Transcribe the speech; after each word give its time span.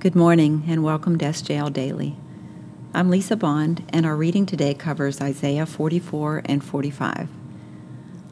Good 0.00 0.14
morning 0.14 0.62
and 0.68 0.84
welcome 0.84 1.18
to 1.18 1.24
SJL 1.24 1.72
Daily. 1.72 2.16
I'm 2.94 3.10
Lisa 3.10 3.34
Bond, 3.34 3.84
and 3.88 4.06
our 4.06 4.14
reading 4.14 4.46
today 4.46 4.72
covers 4.72 5.20
Isaiah 5.20 5.66
44 5.66 6.42
and 6.44 6.62
45. 6.62 7.28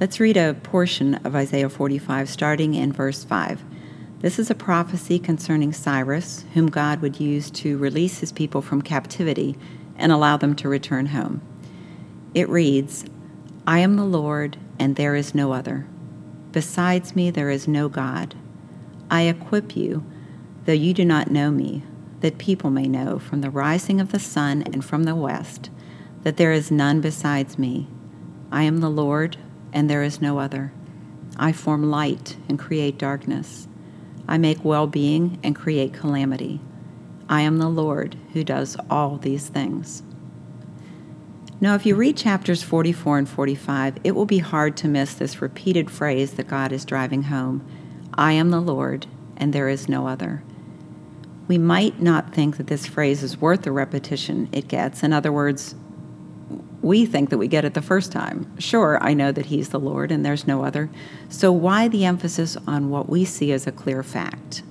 Let's 0.00 0.18
read 0.18 0.38
a 0.38 0.54
portion 0.54 1.16
of 1.16 1.36
Isaiah 1.36 1.68
45 1.68 2.30
starting 2.30 2.72
in 2.72 2.94
verse 2.94 3.24
5. 3.24 3.62
This 4.20 4.38
is 4.38 4.50
a 4.50 4.54
prophecy 4.54 5.18
concerning 5.18 5.74
Cyrus, 5.74 6.46
whom 6.54 6.70
God 6.70 7.02
would 7.02 7.20
use 7.20 7.50
to 7.50 7.76
release 7.76 8.20
his 8.20 8.32
people 8.32 8.62
from 8.62 8.80
captivity 8.80 9.54
and 9.98 10.10
allow 10.10 10.38
them 10.38 10.56
to 10.56 10.68
return 10.70 11.04
home. 11.04 11.42
It 12.32 12.48
reads 12.48 13.04
I 13.66 13.80
am 13.80 13.96
the 13.96 14.06
Lord, 14.06 14.56
and 14.78 14.96
there 14.96 15.14
is 15.14 15.34
no 15.34 15.52
other. 15.52 15.86
Besides 16.52 17.14
me, 17.14 17.30
there 17.30 17.50
is 17.50 17.68
no 17.68 17.90
God. 17.90 18.34
I 19.10 19.24
equip 19.24 19.76
you 19.76 20.06
though 20.70 20.74
you 20.74 20.94
do 20.94 21.04
not 21.04 21.32
know 21.32 21.50
me, 21.50 21.82
that 22.20 22.38
people 22.38 22.70
may 22.70 22.86
know 22.86 23.18
from 23.18 23.40
the 23.40 23.50
rising 23.50 24.00
of 24.00 24.12
the 24.12 24.20
sun 24.20 24.62
and 24.62 24.84
from 24.84 25.02
the 25.02 25.16
west 25.16 25.68
that 26.22 26.36
there 26.36 26.52
is 26.52 26.70
none 26.70 27.00
besides 27.00 27.58
me. 27.58 27.88
I 28.52 28.62
am 28.62 28.78
the 28.78 28.88
Lord, 28.88 29.36
and 29.72 29.90
there 29.90 30.04
is 30.04 30.22
no 30.22 30.38
other. 30.38 30.72
I 31.36 31.50
form 31.50 31.90
light 31.90 32.36
and 32.48 32.56
create 32.56 32.98
darkness. 32.98 33.66
I 34.28 34.38
make 34.38 34.64
well 34.64 34.86
being 34.86 35.40
and 35.42 35.56
create 35.56 35.92
calamity. 35.92 36.60
I 37.28 37.40
am 37.40 37.58
the 37.58 37.68
Lord 37.68 38.16
who 38.32 38.44
does 38.44 38.76
all 38.88 39.16
these 39.16 39.48
things. 39.48 40.04
Now, 41.60 41.74
if 41.74 41.84
you 41.84 41.96
read 41.96 42.16
chapters 42.16 42.62
44 42.62 43.18
and 43.18 43.28
45, 43.28 43.98
it 44.04 44.12
will 44.12 44.24
be 44.24 44.38
hard 44.38 44.76
to 44.76 44.86
miss 44.86 45.14
this 45.14 45.42
repeated 45.42 45.90
phrase 45.90 46.34
that 46.34 46.46
God 46.46 46.70
is 46.70 46.84
driving 46.84 47.24
home 47.24 47.66
I 48.14 48.34
am 48.34 48.50
the 48.50 48.60
Lord, 48.60 49.08
and 49.36 49.52
there 49.52 49.68
is 49.68 49.88
no 49.88 50.06
other 50.06 50.44
we 51.50 51.58
might 51.58 52.00
not 52.00 52.32
think 52.32 52.58
that 52.58 52.68
this 52.68 52.86
phrase 52.86 53.24
is 53.24 53.40
worth 53.40 53.62
the 53.62 53.72
repetition 53.72 54.48
it 54.52 54.68
gets. 54.68 55.02
In 55.02 55.12
other 55.12 55.32
words, 55.32 55.74
we 56.80 57.04
think 57.04 57.28
that 57.30 57.38
we 57.38 57.48
get 57.48 57.64
it 57.64 57.74
the 57.74 57.82
first 57.82 58.12
time. 58.12 58.56
Sure, 58.60 59.02
I 59.02 59.14
know 59.14 59.32
that 59.32 59.46
He's 59.46 59.70
the 59.70 59.80
Lord 59.80 60.12
and 60.12 60.24
there's 60.24 60.46
no 60.46 60.64
other. 60.64 60.88
So, 61.28 61.50
why 61.50 61.88
the 61.88 62.04
emphasis 62.04 62.56
on 62.68 62.88
what 62.88 63.08
we 63.08 63.24
see 63.24 63.50
as 63.50 63.66
a 63.66 63.72
clear 63.72 64.04
fact? 64.04 64.62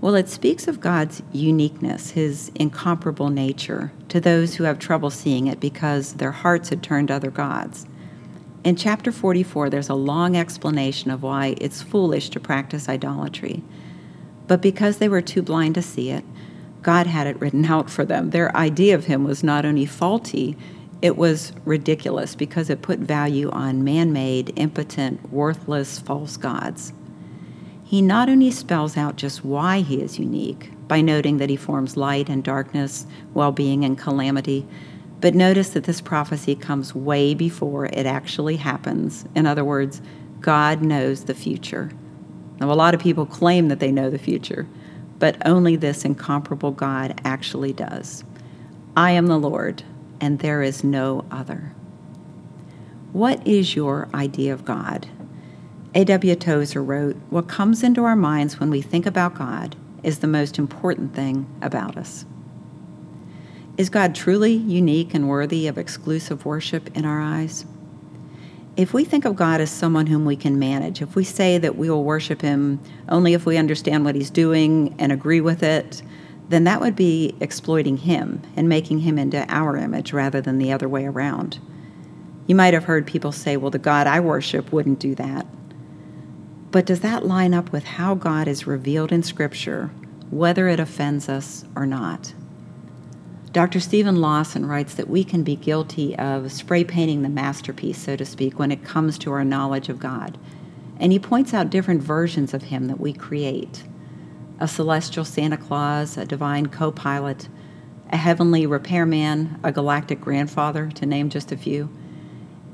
Well, 0.00 0.14
it 0.14 0.28
speaks 0.28 0.68
of 0.68 0.78
God's 0.78 1.20
uniqueness, 1.32 2.10
His 2.10 2.52
incomparable 2.54 3.30
nature, 3.30 3.90
to 4.08 4.20
those 4.20 4.54
who 4.54 4.62
have 4.62 4.78
trouble 4.78 5.10
seeing 5.10 5.48
it 5.48 5.58
because 5.58 6.12
their 6.12 6.30
hearts 6.30 6.68
had 6.68 6.80
turned 6.80 7.08
to 7.08 7.14
other 7.14 7.32
gods. 7.32 7.88
In 8.62 8.76
chapter 8.76 9.10
44, 9.10 9.68
there's 9.68 9.88
a 9.88 9.94
long 9.94 10.36
explanation 10.36 11.10
of 11.10 11.24
why 11.24 11.56
it's 11.60 11.82
foolish 11.82 12.30
to 12.30 12.38
practice 12.38 12.88
idolatry. 12.88 13.64
But 14.48 14.60
because 14.60 14.98
they 14.98 15.08
were 15.08 15.22
too 15.22 15.42
blind 15.42 15.76
to 15.76 15.82
see 15.82 16.10
it, 16.10 16.24
God 16.82 17.06
had 17.06 17.26
it 17.26 17.40
written 17.40 17.66
out 17.66 17.90
for 17.90 18.04
them. 18.04 18.30
Their 18.30 18.56
idea 18.56 18.94
of 18.94 19.04
him 19.04 19.22
was 19.24 19.44
not 19.44 19.64
only 19.64 19.86
faulty, 19.86 20.56
it 21.00 21.16
was 21.16 21.52
ridiculous 21.64 22.34
because 22.34 22.70
it 22.70 22.82
put 22.82 22.98
value 22.98 23.50
on 23.50 23.84
man 23.84 24.12
made, 24.12 24.52
impotent, 24.56 25.32
worthless, 25.32 26.00
false 26.00 26.36
gods. 26.36 26.92
He 27.84 28.02
not 28.02 28.28
only 28.28 28.50
spells 28.50 28.96
out 28.96 29.16
just 29.16 29.44
why 29.44 29.80
he 29.80 30.00
is 30.00 30.18
unique 30.18 30.72
by 30.88 31.00
noting 31.00 31.36
that 31.38 31.50
he 31.50 31.56
forms 31.56 31.96
light 31.96 32.28
and 32.28 32.42
darkness, 32.42 33.06
well 33.34 33.52
being 33.52 33.84
and 33.84 33.96
calamity, 33.96 34.66
but 35.20 35.34
notice 35.34 35.70
that 35.70 35.84
this 35.84 36.00
prophecy 36.00 36.54
comes 36.54 36.94
way 36.94 37.34
before 37.34 37.86
it 37.86 38.06
actually 38.06 38.56
happens. 38.56 39.24
In 39.34 39.46
other 39.46 39.64
words, 39.64 40.00
God 40.40 40.82
knows 40.82 41.24
the 41.24 41.34
future. 41.34 41.90
Now, 42.60 42.72
a 42.72 42.74
lot 42.74 42.94
of 42.94 43.00
people 43.00 43.26
claim 43.26 43.68
that 43.68 43.80
they 43.80 43.92
know 43.92 44.10
the 44.10 44.18
future, 44.18 44.66
but 45.18 45.36
only 45.46 45.76
this 45.76 46.04
incomparable 46.04 46.72
God 46.72 47.20
actually 47.24 47.72
does. 47.72 48.24
I 48.96 49.12
am 49.12 49.26
the 49.26 49.38
Lord, 49.38 49.82
and 50.20 50.38
there 50.38 50.62
is 50.62 50.82
no 50.82 51.24
other. 51.30 51.72
What 53.12 53.46
is 53.46 53.76
your 53.76 54.08
idea 54.12 54.52
of 54.52 54.64
God? 54.64 55.08
A.W. 55.94 56.34
Tozer 56.34 56.82
wrote 56.82 57.16
What 57.30 57.48
comes 57.48 57.82
into 57.82 58.04
our 58.04 58.16
minds 58.16 58.60
when 58.60 58.70
we 58.70 58.82
think 58.82 59.06
about 59.06 59.34
God 59.34 59.76
is 60.02 60.18
the 60.18 60.26
most 60.26 60.58
important 60.58 61.14
thing 61.14 61.46
about 61.62 61.96
us. 61.96 62.24
Is 63.76 63.88
God 63.88 64.14
truly 64.14 64.52
unique 64.52 65.14
and 65.14 65.28
worthy 65.28 65.66
of 65.68 65.78
exclusive 65.78 66.44
worship 66.44 66.96
in 66.96 67.04
our 67.04 67.20
eyes? 67.20 67.64
If 68.78 68.94
we 68.94 69.04
think 69.04 69.24
of 69.24 69.34
God 69.34 69.60
as 69.60 69.72
someone 69.72 70.06
whom 70.06 70.24
we 70.24 70.36
can 70.36 70.56
manage, 70.56 71.02
if 71.02 71.16
we 71.16 71.24
say 71.24 71.58
that 71.58 71.76
we 71.76 71.90
will 71.90 72.04
worship 72.04 72.40
him 72.40 72.80
only 73.08 73.34
if 73.34 73.44
we 73.44 73.56
understand 73.56 74.04
what 74.04 74.14
he's 74.14 74.30
doing 74.30 74.94
and 75.00 75.10
agree 75.10 75.40
with 75.40 75.64
it, 75.64 76.00
then 76.48 76.62
that 76.62 76.80
would 76.80 76.94
be 76.94 77.34
exploiting 77.40 77.96
him 77.96 78.40
and 78.54 78.68
making 78.68 79.00
him 79.00 79.18
into 79.18 79.44
our 79.52 79.76
image 79.76 80.12
rather 80.12 80.40
than 80.40 80.58
the 80.58 80.70
other 80.70 80.88
way 80.88 81.04
around. 81.04 81.58
You 82.46 82.54
might 82.54 82.72
have 82.72 82.84
heard 82.84 83.04
people 83.04 83.32
say, 83.32 83.56
well, 83.56 83.72
the 83.72 83.80
God 83.80 84.06
I 84.06 84.20
worship 84.20 84.72
wouldn't 84.72 85.00
do 85.00 85.16
that. 85.16 85.44
But 86.70 86.86
does 86.86 87.00
that 87.00 87.26
line 87.26 87.54
up 87.54 87.72
with 87.72 87.82
how 87.82 88.14
God 88.14 88.46
is 88.46 88.68
revealed 88.68 89.10
in 89.10 89.24
Scripture, 89.24 89.90
whether 90.30 90.68
it 90.68 90.78
offends 90.78 91.28
us 91.28 91.64
or 91.74 91.84
not? 91.84 92.32
Dr. 93.58 93.80
Steven 93.80 94.20
Lawson 94.20 94.66
writes 94.66 94.94
that 94.94 95.10
we 95.10 95.24
can 95.24 95.42
be 95.42 95.56
guilty 95.56 96.16
of 96.16 96.52
spray 96.52 96.84
painting 96.84 97.22
the 97.22 97.28
masterpiece, 97.28 97.98
so 97.98 98.14
to 98.14 98.24
speak, 98.24 98.56
when 98.56 98.70
it 98.70 98.84
comes 98.84 99.18
to 99.18 99.32
our 99.32 99.44
knowledge 99.44 99.88
of 99.88 99.98
God. 99.98 100.38
And 101.00 101.10
he 101.10 101.18
points 101.18 101.52
out 101.52 101.68
different 101.68 102.00
versions 102.00 102.54
of 102.54 102.62
him 102.62 102.86
that 102.86 103.00
we 103.00 103.12
create 103.12 103.82
a 104.60 104.68
celestial 104.68 105.24
Santa 105.24 105.56
Claus, 105.56 106.16
a 106.16 106.24
divine 106.24 106.66
co 106.66 106.92
pilot, 106.92 107.48
a 108.12 108.16
heavenly 108.16 108.64
repairman, 108.64 109.58
a 109.64 109.72
galactic 109.72 110.20
grandfather, 110.20 110.88
to 110.90 111.04
name 111.04 111.28
just 111.28 111.50
a 111.50 111.56
few. 111.56 111.90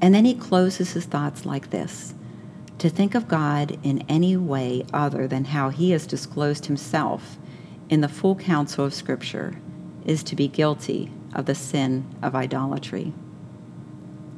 And 0.00 0.12
then 0.12 0.24
he 0.24 0.34
closes 0.34 0.94
his 0.94 1.04
thoughts 1.04 1.46
like 1.46 1.70
this 1.70 2.12
To 2.78 2.90
think 2.90 3.14
of 3.14 3.28
God 3.28 3.78
in 3.84 4.04
any 4.08 4.36
way 4.36 4.84
other 4.92 5.28
than 5.28 5.44
how 5.44 5.68
he 5.68 5.92
has 5.92 6.08
disclosed 6.08 6.66
himself 6.66 7.38
in 7.88 8.00
the 8.00 8.08
full 8.08 8.34
counsel 8.34 8.84
of 8.84 8.92
Scripture 8.92 9.60
is 10.04 10.22
to 10.24 10.36
be 10.36 10.48
guilty 10.48 11.10
of 11.34 11.46
the 11.46 11.54
sin 11.54 12.04
of 12.22 12.34
idolatry. 12.34 13.12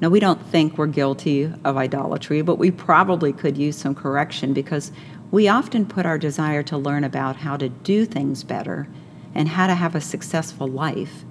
Now, 0.01 0.09
we 0.09 0.21
don't 0.21 0.45
think 0.47 0.77
we're 0.77 0.87
guilty 0.87 1.51
of 1.65 1.77
idolatry, 1.77 2.43
but 2.43 2.59
we 2.59 2.71
probably 2.71 3.33
could 3.33 3.57
use 3.57 3.77
some 3.77 3.95
correction 3.95 4.53
because 4.53 4.93
we 5.31 5.49
often 5.49 5.87
put 5.87 6.05
our 6.07 6.19
desire 6.19 6.63
to 6.65 6.77
learn 6.77 7.05
about 7.05 7.37
how 7.37 7.57
to 7.57 7.69
do 7.69 8.05
things 8.05 8.45
better 8.45 8.89
and 9.35 9.49
how 9.49 9.67
to 9.67 9.75
have 9.75 9.95
a 9.95 10.01
successful 10.01 10.67
life 10.67 11.25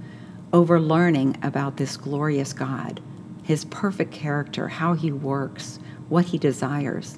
over 0.51 0.79
learning 0.79 1.38
about 1.41 1.77
this 1.77 1.97
glorious 1.97 2.53
God, 2.53 3.01
his 3.43 3.66
perfect 3.66 4.11
character, 4.11 4.67
how 4.67 4.93
he 4.93 5.11
works, 5.11 5.79
what 6.09 6.25
he 6.25 6.38
desires. 6.38 7.17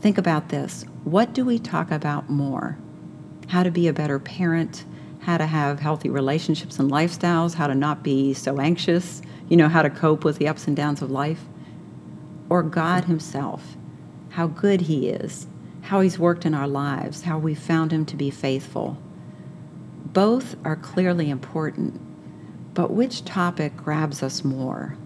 Think 0.00 0.16
about 0.16 0.48
this. 0.48 0.84
What 1.04 1.32
do 1.32 1.44
we 1.44 1.58
talk 1.58 1.90
about 1.90 2.30
more? 2.30 2.78
How 3.48 3.62
to 3.62 3.70
be 3.70 3.88
a 3.88 3.92
better 3.92 4.18
parent, 4.18 4.84
how 5.20 5.36
to 5.38 5.46
have 5.46 5.80
healthy 5.80 6.10
relationships 6.10 6.78
and 6.78 6.90
lifestyles, 6.90 7.54
how 7.54 7.66
to 7.66 7.74
not 7.74 8.02
be 8.02 8.32
so 8.34 8.58
anxious, 8.58 9.22
you 9.48 9.56
know, 9.56 9.68
how 9.68 9.82
to 9.82 9.90
cope 9.90 10.24
with 10.24 10.38
the 10.38 10.48
ups 10.48 10.66
and 10.66 10.76
downs 10.76 11.02
of 11.02 11.10
life. 11.10 11.44
Or 12.48 12.62
God 12.62 13.04
Himself, 13.04 13.76
how 14.30 14.46
good 14.46 14.82
He 14.82 15.08
is, 15.08 15.46
how 15.82 16.00
He's 16.00 16.18
worked 16.18 16.46
in 16.46 16.54
our 16.54 16.68
lives, 16.68 17.22
how 17.22 17.38
we 17.38 17.54
found 17.54 17.92
Him 17.92 18.04
to 18.06 18.16
be 18.16 18.30
faithful. 18.30 18.98
Both 20.06 20.56
are 20.64 20.76
clearly 20.76 21.30
important, 21.30 22.00
but 22.74 22.90
which 22.90 23.24
topic 23.24 23.76
grabs 23.76 24.22
us 24.22 24.42
more? 24.42 24.96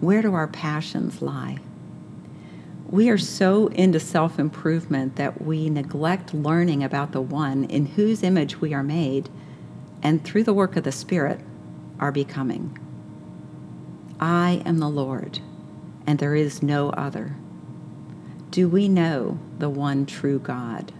Where 0.00 0.22
do 0.22 0.34
our 0.34 0.46
passions 0.46 1.22
lie? 1.22 1.58
We 2.90 3.10
are 3.10 3.18
so 3.18 3.66
into 3.66 4.00
self 4.00 4.38
improvement 4.38 5.16
that 5.16 5.42
we 5.42 5.68
neglect 5.68 6.32
learning 6.32 6.82
about 6.82 7.12
the 7.12 7.20
one 7.20 7.64
in 7.64 7.84
whose 7.84 8.22
image 8.22 8.62
we 8.62 8.72
are 8.72 8.82
made, 8.82 9.28
and 10.02 10.24
through 10.24 10.44
the 10.44 10.54
work 10.54 10.74
of 10.74 10.84
the 10.84 10.92
Spirit, 10.92 11.40
are 12.00 12.12
becoming. 12.12 12.78
I 14.18 14.62
am 14.64 14.78
the 14.78 14.88
Lord, 14.88 15.40
and 16.06 16.18
there 16.18 16.34
is 16.34 16.62
no 16.62 16.88
other. 16.90 17.36
Do 18.50 18.68
we 18.68 18.88
know 18.88 19.38
the 19.58 19.68
one 19.68 20.06
true 20.06 20.38
God? 20.38 20.92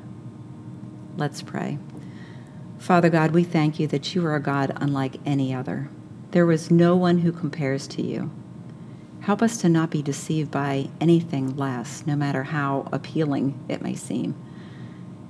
Let's 1.17 1.41
pray. 1.41 1.79
Father 2.79 3.09
God, 3.09 3.31
we 3.31 3.45
thank 3.45 3.81
you 3.81 3.87
that 3.89 4.15
you 4.15 4.25
are 4.27 4.37
a 4.37 4.43
God 4.43 4.77
unlike 4.77 5.17
any 5.25 5.55
other. 5.55 5.89
There 6.33 6.53
is 6.53 6.71
no 6.71 6.95
one 6.95 7.19
who 7.19 7.33
compares 7.33 7.89
to 7.89 8.03
you. 8.03 8.31
Help 9.29 9.43
us 9.43 9.59
to 9.59 9.69
not 9.69 9.91
be 9.91 10.01
deceived 10.01 10.51
by 10.51 10.89
anything 11.03 11.55
less, 11.55 12.03
no 12.07 12.17
matter 12.17 12.45
how 12.45 12.89
appealing 12.91 13.63
it 13.69 13.83
may 13.83 13.95
seem. 13.95 14.35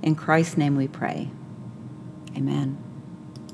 In 0.01 0.15
Christ's 0.15 0.55
name 0.55 0.77
we 0.77 0.87
pray. 0.87 1.29
Amen. 2.33 2.77